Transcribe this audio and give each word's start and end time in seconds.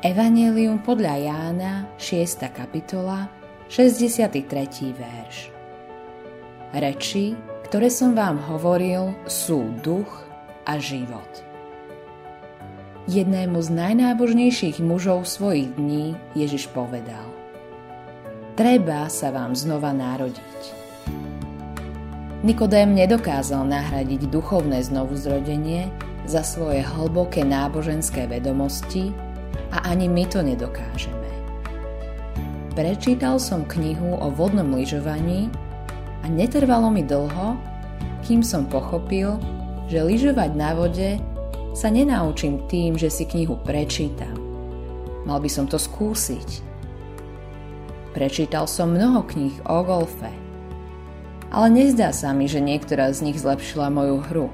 Evangelium 0.00 0.80
podľa 0.80 1.12
Jána, 1.28 1.84
6. 2.00 2.48
kapitola, 2.56 3.28
63. 3.68 4.96
verš. 4.96 5.52
Reči, 6.72 7.36
ktoré 7.68 7.92
som 7.92 8.16
vám 8.16 8.40
hovoril, 8.48 9.12
sú 9.28 9.60
duch 9.84 10.24
a 10.64 10.80
život. 10.80 11.28
Jednému 13.12 13.60
z 13.60 13.68
najnábožnejších 13.76 14.80
mužov 14.80 15.28
svojich 15.28 15.68
dní 15.76 16.16
Ježiš 16.32 16.72
povedal 16.72 17.28
Treba 18.56 19.04
sa 19.12 19.28
vám 19.28 19.52
znova 19.52 19.92
narodiť. 19.92 20.60
Nikodém 22.40 22.96
nedokázal 22.96 23.68
nahradiť 23.68 24.32
duchovné 24.32 24.80
znovuzrodenie 24.80 25.92
za 26.24 26.40
svoje 26.40 26.80
hlboké 26.88 27.44
náboženské 27.44 28.24
vedomosti 28.24 29.12
a 29.70 29.90
ani 29.90 30.10
my 30.10 30.26
to 30.26 30.42
nedokážeme. 30.42 31.30
Prečítal 32.74 33.42
som 33.42 33.66
knihu 33.66 34.14
o 34.14 34.30
vodnom 34.30 34.70
lyžovaní 34.74 35.50
a 36.22 36.30
netrvalo 36.30 36.90
mi 36.90 37.02
dlho, 37.02 37.58
kým 38.22 38.46
som 38.46 38.68
pochopil, 38.70 39.38
že 39.90 40.06
lyžovať 40.06 40.50
na 40.54 40.70
vode 40.78 41.18
sa 41.74 41.90
nenaučím 41.90 42.66
tým, 42.70 42.94
že 42.94 43.10
si 43.10 43.26
knihu 43.26 43.58
prečítam. 43.66 44.34
Mal 45.26 45.38
by 45.42 45.50
som 45.50 45.66
to 45.66 45.78
skúsiť. 45.78 46.62
Prečítal 48.14 48.66
som 48.66 48.90
mnoho 48.90 49.22
kníh 49.26 49.54
o 49.66 49.82
golfe, 49.86 50.30
ale 51.50 51.66
nezdá 51.70 52.14
sa 52.14 52.30
mi, 52.30 52.46
že 52.46 52.62
niektorá 52.62 53.10
z 53.10 53.26
nich 53.26 53.38
zlepšila 53.38 53.90
moju 53.90 54.18
hru. 54.30 54.46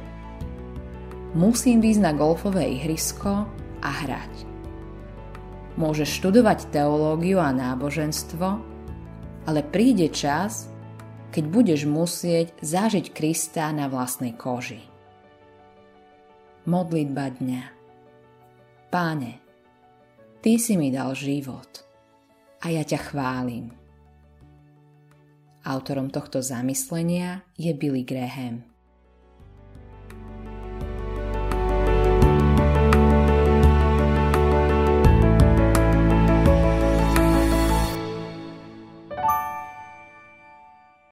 Musím 1.37 1.85
ísť 1.85 2.01
na 2.01 2.13
golfové 2.17 2.65
ihrisko 2.81 3.45
a 3.85 3.91
hrať. 3.93 4.56
Môžeš 5.77 6.09
študovať 6.21 6.73
teológiu 6.73 7.37
a 7.37 7.53
náboženstvo, 7.53 8.49
ale 9.45 9.61
príde 9.61 10.09
čas, 10.09 10.73
keď 11.29 11.45
budeš 11.53 11.85
musieť 11.85 12.57
zažiť 12.65 13.13
Krista 13.13 13.69
na 13.77 13.85
vlastnej 13.93 14.33
koži. 14.33 14.81
Modlitba 16.65 17.29
dňa 17.29 17.63
Páne, 18.89 19.33
Ty 20.41 20.53
si 20.57 20.81
mi 20.81 20.89
dal 20.89 21.13
život 21.13 21.85
a 22.65 22.73
ja 22.73 22.81
ťa 22.81 23.13
chválim. 23.13 23.75
Autorom 25.67 26.09
tohto 26.09 26.39
zamyslenia 26.39 27.43
je 27.59 27.75
Billy 27.75 28.07
Graham. 28.07 28.76